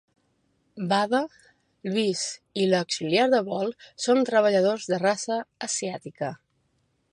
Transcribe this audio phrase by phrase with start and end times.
[0.93, 1.19] Wada,
[1.89, 2.23] Louis
[2.63, 3.71] i l'auxiliar de vol
[4.07, 6.35] són treballadors de raça asiàtica.